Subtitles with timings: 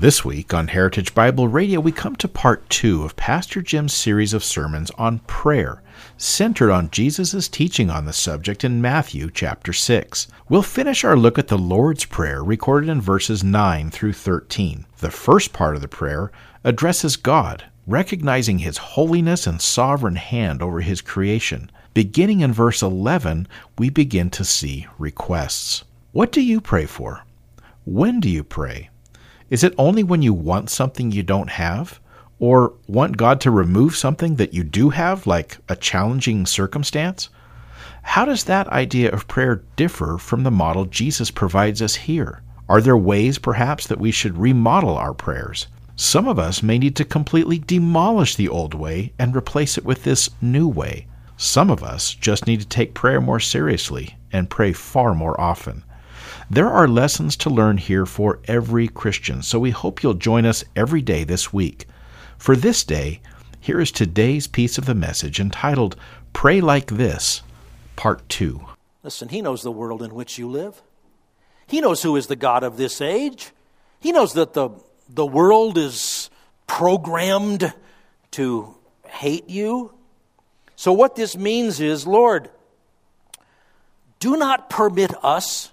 [0.00, 4.32] This week on Heritage Bible Radio, we come to part two of Pastor Jim's series
[4.32, 5.82] of sermons on prayer,
[6.16, 10.26] centered on Jesus' teaching on the subject in Matthew chapter 6.
[10.48, 14.86] We'll finish our look at the Lord's Prayer recorded in verses 9 through 13.
[15.00, 16.32] The first part of the prayer
[16.64, 21.70] addresses God, recognizing His holiness and sovereign hand over His creation.
[21.92, 23.46] Beginning in verse 11,
[23.76, 25.84] we begin to see requests.
[26.12, 27.26] What do you pray for?
[27.84, 28.88] When do you pray?
[29.50, 32.00] Is it only when you want something you don't have?
[32.38, 37.28] Or want God to remove something that you do have, like a challenging circumstance?
[38.02, 42.42] How does that idea of prayer differ from the model Jesus provides us here?
[42.68, 45.66] Are there ways, perhaps, that we should remodel our prayers?
[45.96, 50.04] Some of us may need to completely demolish the old way and replace it with
[50.04, 51.06] this new way.
[51.36, 55.82] Some of us just need to take prayer more seriously and pray far more often.
[56.52, 60.64] There are lessons to learn here for every Christian, so we hope you'll join us
[60.74, 61.86] every day this week.
[62.38, 63.20] For this day,
[63.60, 65.94] here is today's piece of the message entitled
[66.32, 67.44] Pray Like This,
[67.94, 68.66] Part 2.
[69.04, 70.82] Listen, He knows the world in which you live.
[71.68, 73.52] He knows who is the God of this age.
[74.00, 74.70] He knows that the,
[75.08, 76.30] the world is
[76.66, 77.72] programmed
[78.32, 78.74] to
[79.06, 79.94] hate you.
[80.74, 82.50] So, what this means is, Lord,
[84.18, 85.70] do not permit us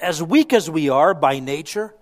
[0.00, 1.94] as weak as we are by nature,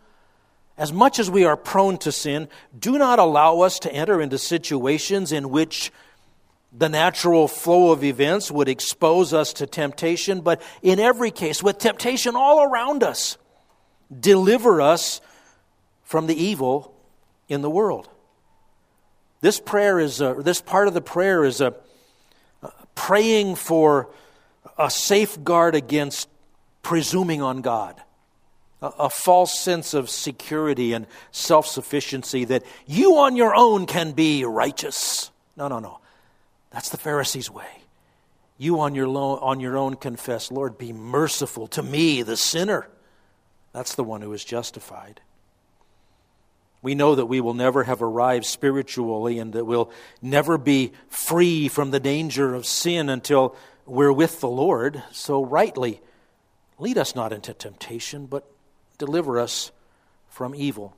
[0.77, 2.49] as much as we are prone to sin,
[2.79, 5.93] do not allow us to enter into situations in which
[6.73, 11.79] the natural flow of events would expose us to temptation, but in every case, with
[11.79, 13.39] temptation all around us,
[14.21, 15.21] deliver us
[16.05, 16.95] from the evil
[17.49, 18.09] in the world.
[19.41, 21.75] This prayer is a, this part of the prayer is a,
[22.63, 24.11] a praying for
[24.77, 26.29] a safeguard against
[26.89, 28.01] presuming on God,
[28.81, 34.13] a, a false sense of security and self sufficiency that you on your own can
[34.13, 35.31] be righteous.
[35.55, 36.01] No, no, no.
[36.71, 37.83] That's the Pharisees' way.
[38.57, 42.89] You on your, lo- on your own confess, Lord, be merciful to me, the sinner.
[43.75, 45.21] That's the one who is justified.
[46.81, 49.91] We know that we will never have arrived spiritually and that we'll
[50.23, 55.03] never be free from the danger of sin until we're with the Lord.
[55.13, 56.01] So, rightly,
[56.79, 58.49] Lead us not into temptation, but
[58.99, 59.73] deliver us
[60.29, 60.95] from evil.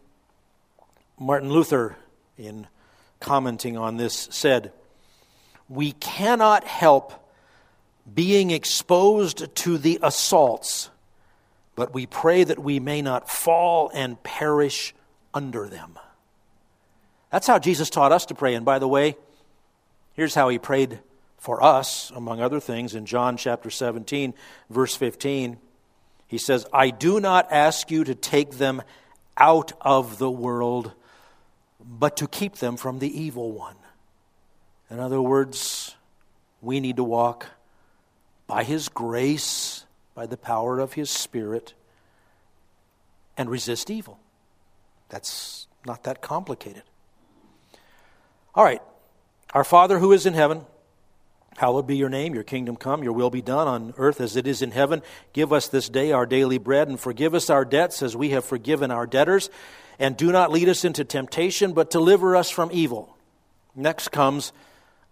[1.19, 1.97] Martin Luther,
[2.37, 2.67] in
[3.21, 4.73] commenting on this, said,
[5.69, 7.13] We cannot help
[8.13, 10.91] being exposed to the assaults,
[11.77, 14.95] but we pray that we may not fall and perish
[15.33, 15.99] under them.
[17.31, 18.55] That's how Jesus taught us to pray.
[18.55, 19.17] And by the way,
[20.15, 20.99] here's how he prayed
[21.39, 24.35] for us, among other things, in John chapter 17,
[24.69, 25.59] verse 15.
[26.31, 28.83] He says, I do not ask you to take them
[29.37, 30.93] out of the world,
[31.85, 33.75] but to keep them from the evil one.
[34.91, 35.97] In other words,
[36.63, 37.49] we need to walk
[38.47, 41.75] by His grace, by the power of His Spirit,
[43.37, 44.21] and resist evil.
[45.09, 46.85] That's not that complicated.
[48.55, 48.83] All right.
[49.53, 50.65] Our Father who is in heaven,
[51.60, 54.47] Hallowed be your name, your kingdom come, your will be done on earth as it
[54.47, 55.03] is in heaven.
[55.34, 58.47] Give us this day our daily bread, and forgive us our debts as we have
[58.47, 59.50] forgiven our debtors.
[59.98, 63.15] And do not lead us into temptation, but deliver us from evil.
[63.76, 64.54] Next comes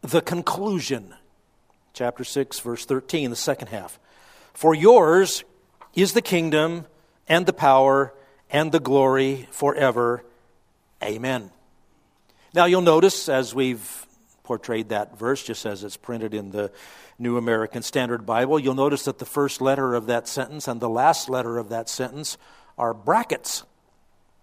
[0.00, 1.14] the conclusion.
[1.92, 4.00] Chapter 6, verse 13, the second half.
[4.54, 5.44] For yours
[5.92, 6.86] is the kingdom,
[7.28, 8.14] and the power,
[8.48, 10.24] and the glory forever.
[11.04, 11.50] Amen.
[12.54, 14.06] Now you'll notice, as we've
[14.48, 16.72] portrayed that verse just as it's printed in the
[17.18, 18.58] New American Standard Bible.
[18.58, 21.90] You'll notice that the first letter of that sentence and the last letter of that
[21.90, 22.38] sentence
[22.78, 23.64] are brackets.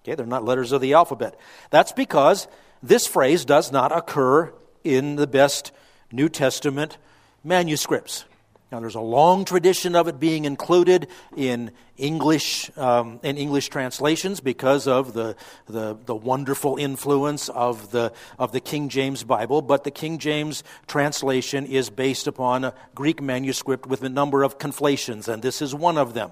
[0.03, 1.39] Okay, they're not letters of the alphabet.
[1.71, 2.47] That's because
[2.83, 4.53] this phrase does not occur
[4.83, 5.71] in the best
[6.11, 6.99] New Testament
[7.43, 8.25] manuscripts.
[8.71, 11.07] Now, there's a long tradition of it being included
[11.37, 15.35] in English um, in English translations because of the,
[15.67, 19.61] the, the wonderful influence of the of the King James Bible.
[19.61, 24.57] But the King James translation is based upon a Greek manuscript with a number of
[24.57, 26.31] conflations, and this is one of them.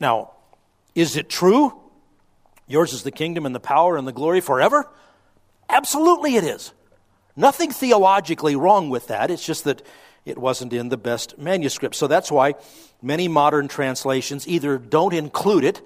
[0.00, 0.32] Now,
[0.94, 1.78] is it true?
[2.66, 4.90] Yours is the kingdom and the power and the glory forever.
[5.68, 6.72] Absolutely, it is.
[7.36, 9.30] Nothing theologically wrong with that.
[9.30, 9.82] It's just that
[10.26, 11.94] it wasn't in the best manuscript.
[11.94, 12.54] So that's why
[13.00, 15.80] many modern translations either don't include it.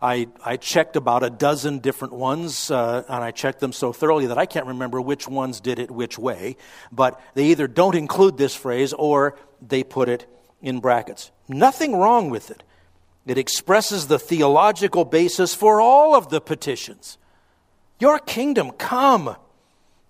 [0.00, 4.26] I, I checked about a dozen different ones, uh, and I checked them so thoroughly
[4.26, 6.56] that I can't remember which ones did it which way.
[6.90, 10.26] But they either don't include this phrase or they put it
[10.60, 11.30] in brackets.
[11.48, 12.62] Nothing wrong with it.
[13.26, 17.16] It expresses the theological basis for all of the petitions.
[17.98, 19.36] Your kingdom come.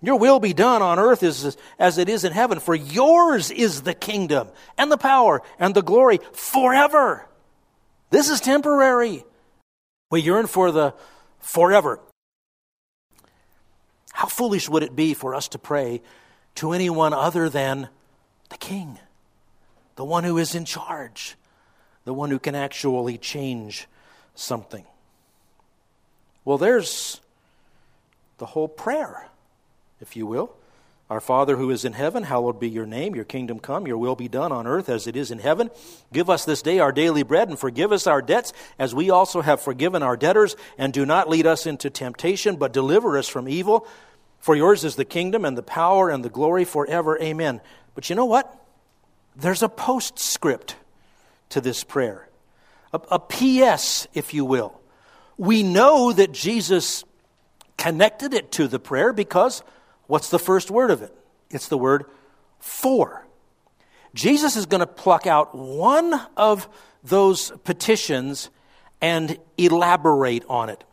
[0.05, 3.81] Your will be done on earth as, as it is in heaven, for yours is
[3.81, 7.27] the kingdom and the power and the glory forever.
[8.11, 9.25] This is temporary.
[10.11, 10.93] We yearn for the
[11.39, 11.99] forever.
[14.13, 16.01] How foolish would it be for us to pray
[16.55, 17.89] to anyone other than
[18.49, 18.99] the king,
[19.95, 21.35] the one who is in charge,
[22.05, 23.87] the one who can actually change
[24.35, 24.85] something?
[26.45, 27.19] Well, there's
[28.37, 29.27] the whole prayer,
[30.05, 30.55] if you will.
[31.09, 33.15] Our Father who is in heaven, hallowed be your name.
[33.15, 35.71] Your kingdom come, your will be done on earth as it is in heaven.
[36.13, 39.41] Give us this day our daily bread and forgive us our debts as we also
[39.41, 40.55] have forgiven our debtors.
[40.77, 43.87] And do not lead us into temptation, but deliver us from evil.
[44.39, 47.19] For yours is the kingdom and the power and the glory forever.
[47.19, 47.61] Amen.
[47.95, 48.55] But you know what?
[49.35, 50.75] There's a postscript
[51.49, 52.29] to this prayer,
[52.93, 54.79] a, a PS, if you will.
[55.37, 57.03] We know that Jesus
[57.77, 59.61] connected it to the prayer because
[60.07, 61.13] what's the first word of it?
[61.49, 62.05] It's the word
[62.59, 63.25] for.
[64.13, 66.67] Jesus is going to pluck out one of
[67.03, 68.49] those petitions
[69.01, 70.83] and elaborate on it.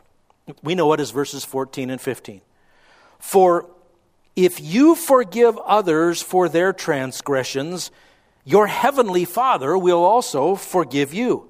[0.61, 2.41] We know it as verses 14 and 15.
[3.19, 3.69] For
[4.35, 7.91] if you forgive others for their transgressions,
[8.43, 11.49] your heavenly Father will also forgive you.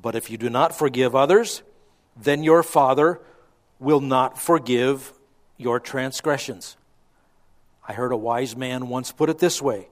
[0.00, 1.62] But if you do not forgive others,
[2.16, 3.20] then your Father
[3.78, 5.12] will not forgive
[5.56, 6.76] your transgressions.
[7.86, 9.88] I heard a wise man once put it this way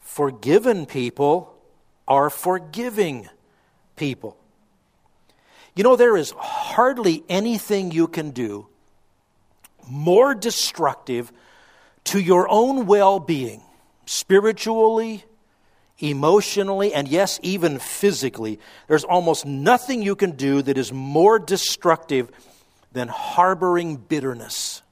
[0.00, 1.54] Forgiven people
[2.06, 3.28] are forgiving
[3.96, 4.36] people.
[5.74, 8.66] You know, there is hardly anything you can do
[9.88, 11.32] more destructive
[12.04, 13.62] to your own well being,
[14.06, 15.24] spiritually,
[15.98, 18.58] emotionally, and yes, even physically.
[18.86, 22.30] There's almost nothing you can do that is more destructive
[22.92, 24.82] than harboring bitterness,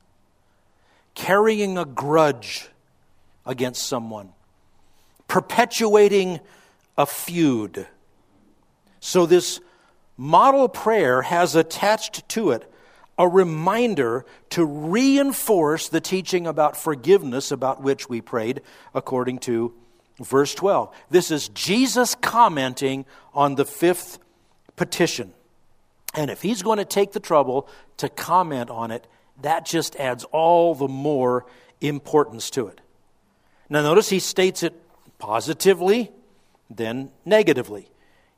[1.17, 2.69] carrying a grudge
[3.45, 4.33] against someone,
[5.27, 6.39] perpetuating
[6.97, 7.89] a feud.
[9.01, 9.61] So, this
[10.17, 12.71] model prayer has attached to it
[13.19, 18.61] a reminder to reinforce the teaching about forgiveness about which we prayed
[18.95, 19.73] according to
[20.21, 20.95] verse 12.
[21.11, 24.19] This is Jesus commenting on the fifth
[24.77, 25.33] petition.
[26.15, 29.07] And if he's going to take the trouble to comment on it,
[29.43, 31.47] that just adds all the more
[31.81, 32.81] importance to it.
[33.69, 34.75] Now, notice he states it
[35.19, 36.11] positively,
[36.71, 37.91] then negatively.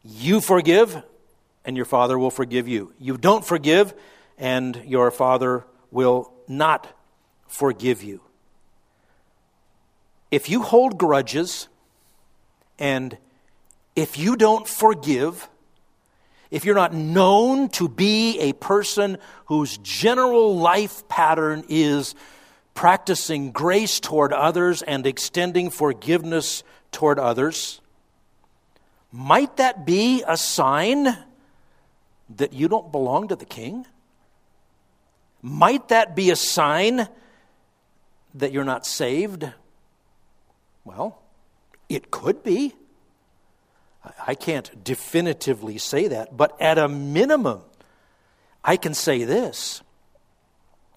[0.02, 1.02] You forgive,
[1.64, 2.92] and your Father will forgive you.
[2.98, 3.94] You don't forgive,
[4.38, 6.86] and your Father will not
[7.46, 8.20] forgive you.
[10.30, 11.68] If you hold grudges,
[12.78, 13.16] and
[13.96, 15.48] if you don't forgive,
[16.50, 22.14] if you're not known to be a person whose general life pattern is
[22.74, 26.62] practicing grace toward others and extending forgiveness
[26.92, 27.80] toward others,
[29.12, 31.16] might that be a sign
[32.36, 33.86] that you don't belong to the king?
[35.42, 37.08] Might that be a sign
[38.34, 39.50] that you're not saved?
[40.84, 41.20] Well,
[41.88, 42.74] it could be.
[44.26, 47.62] I can't definitively say that, but at a minimum,
[48.64, 49.82] I can say this.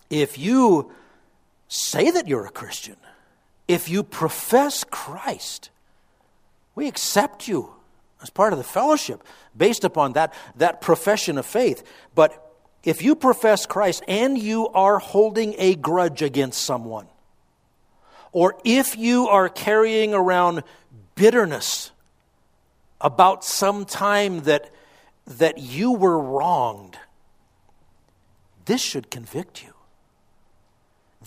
[0.09, 0.91] If you
[1.67, 2.97] say that you're a Christian,
[3.67, 5.69] if you profess Christ,
[6.75, 7.71] we accept you
[8.21, 9.23] as part of the fellowship
[9.55, 11.83] based upon that, that profession of faith.
[12.13, 12.53] But
[12.83, 17.07] if you profess Christ and you are holding a grudge against someone,
[18.31, 20.63] or if you are carrying around
[21.15, 21.91] bitterness
[23.03, 24.71] about some time that,
[25.25, 26.97] that you were wronged,
[28.65, 29.73] this should convict you.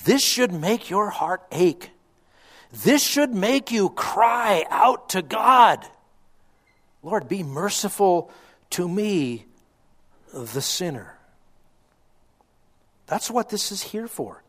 [0.04, 1.90] This should make your heart ache.
[2.72, 5.86] This should make you cry out to God
[7.04, 8.30] Lord, be merciful
[8.70, 9.44] to me,
[10.32, 11.18] the sinner.
[13.06, 14.42] That's what this is here for.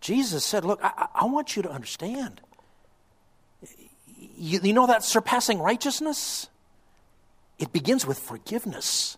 [0.00, 2.40] Jesus said, Look, I, I want you to understand.
[4.36, 6.48] You, you know that surpassing righteousness?
[7.64, 9.16] It begins with forgiveness.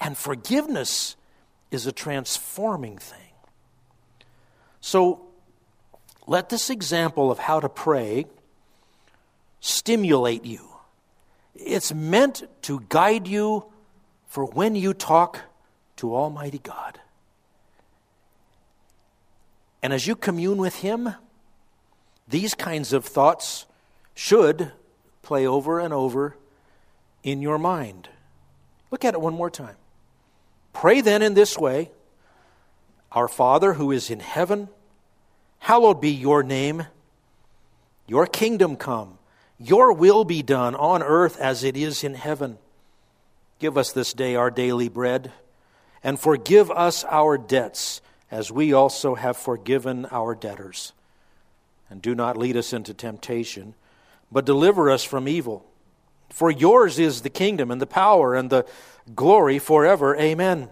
[0.00, 1.14] And forgiveness
[1.70, 3.30] is a transforming thing.
[4.80, 5.24] So
[6.26, 8.26] let this example of how to pray
[9.60, 10.68] stimulate you.
[11.54, 13.66] It's meant to guide you
[14.26, 15.42] for when you talk
[15.98, 16.98] to Almighty God.
[19.80, 21.14] And as you commune with Him,
[22.26, 23.64] these kinds of thoughts
[24.12, 24.72] should
[25.22, 26.34] play over and over
[27.22, 28.08] in your mind.
[28.90, 29.76] Look at it one more time.
[30.72, 31.90] Pray then in this way
[33.12, 34.68] Our Father who is in heaven,
[35.58, 36.86] hallowed be your name.
[38.06, 39.18] Your kingdom come,
[39.58, 42.58] your will be done on earth as it is in heaven.
[43.58, 45.32] Give us this day our daily bread,
[46.02, 50.92] and forgive us our debts as we also have forgiven our debtors.
[51.90, 53.74] And do not lead us into temptation,
[54.30, 55.66] but deliver us from evil.
[56.28, 58.66] For yours is the kingdom and the power and the
[59.14, 60.16] glory forever.
[60.16, 60.68] Amen.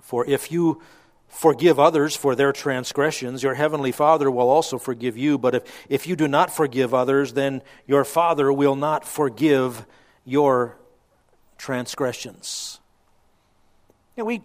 [0.00, 0.80] For if you
[1.28, 5.36] forgive others for their transgressions, your heavenly Father will also forgive you.
[5.36, 9.84] But if, if you do not forgive others, then your Father will not forgive
[10.24, 10.78] your
[11.58, 12.80] transgressions.
[14.16, 14.42] Yeah, we,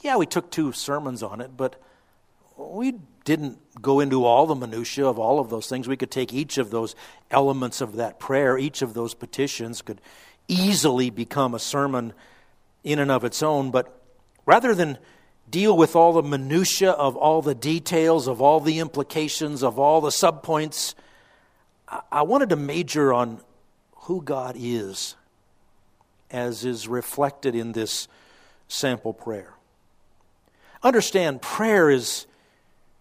[0.00, 1.80] yeah, we took two sermons on it, but
[2.56, 2.94] we
[3.24, 5.88] didn't go into all the minutiae of all of those things.
[5.88, 6.94] We could take each of those
[7.30, 10.00] elements of that prayer, each of those petitions could
[10.46, 12.12] easily become a sermon
[12.82, 13.70] in and of its own.
[13.70, 14.00] But
[14.44, 14.98] rather than
[15.48, 20.00] deal with all the minutiae of all the details, of all the implications, of all
[20.00, 20.94] the subpoints,
[22.10, 23.40] I wanted to major on
[23.92, 25.16] who God is,
[26.30, 28.08] as is reflected in this
[28.68, 29.54] sample prayer.
[30.82, 32.26] Understand, prayer is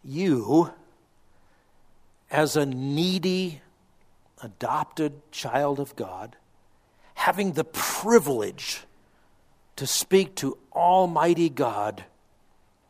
[0.04, 0.72] you
[2.30, 3.62] as a needy,
[4.42, 6.36] adopted child of God,
[7.14, 8.82] having the privilege
[9.76, 12.04] to speak to Almighty God,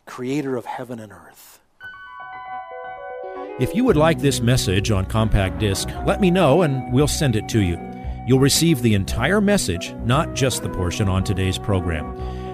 [0.06, 1.60] creator of heaven and earth.
[3.60, 7.36] If you would like this message on compact disc, let me know and we'll send
[7.36, 7.78] it to you.
[8.26, 12.16] You'll receive the entire message, not just the portion on today's program.